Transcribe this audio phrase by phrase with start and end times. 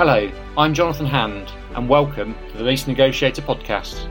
[0.00, 4.08] Hello, I'm Jonathan Hand, and welcome to the Lease Negotiator podcast.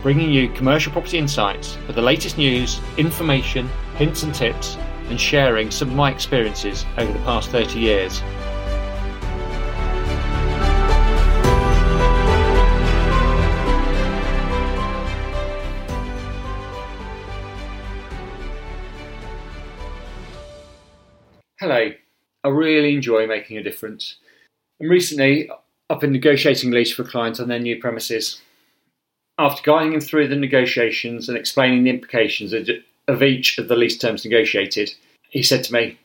[0.00, 4.76] Bringing you commercial property insights for the latest news, information, hints and tips,
[5.08, 8.22] and sharing some of my experiences over the past 30 years.
[21.66, 21.90] Hello,
[22.44, 24.16] I really enjoy making a difference.
[24.78, 25.48] And recently,
[25.88, 28.42] I've been negotiating lease for clients on their new premises.
[29.38, 32.52] After guiding them through the negotiations and explaining the implications
[33.08, 34.92] of each of the lease terms negotiated,
[35.30, 35.98] he said to me,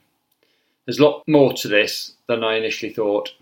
[0.86, 3.34] There's a lot more to this than I initially thought.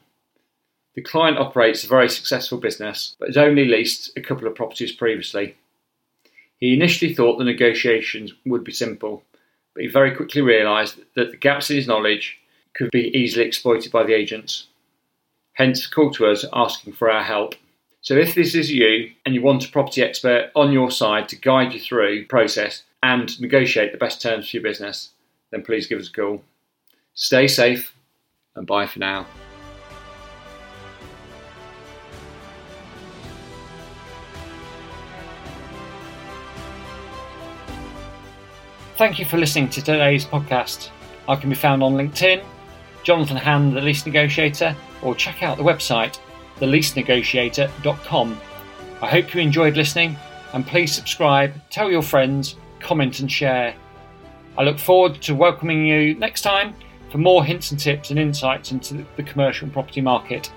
[0.96, 4.92] The client operates a very successful business, but has only leased a couple of properties
[4.92, 5.56] previously.
[6.58, 9.22] He initially thought the negotiations would be simple,
[9.78, 12.40] but he very quickly realised that the gaps in his knowledge
[12.74, 14.70] could be easily exploited by the agents.
[15.54, 17.54] Hence, call to us asking for our help.
[18.02, 21.36] So, if this is you and you want a property expert on your side to
[21.36, 25.12] guide you through the process and negotiate the best terms for your business,
[25.52, 26.42] then please give us a call.
[27.14, 27.94] Stay safe
[28.56, 29.28] and bye for now.
[38.98, 40.90] Thank you for listening to today's podcast.
[41.30, 42.44] I can be found on LinkedIn,
[43.04, 46.18] Jonathan Hand, the lease negotiator, or check out the website,
[46.60, 48.42] theleasenegotiator.com.
[49.00, 50.18] I hope you enjoyed listening
[50.54, 53.76] and please subscribe, tell your friends, comment, and share.
[54.58, 56.74] I look forward to welcoming you next time
[57.12, 60.52] for more hints and tips and insights into the commercial property market.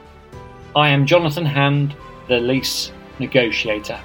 [0.74, 1.94] I am Jonathan Hand,
[2.26, 4.00] the lease negotiator.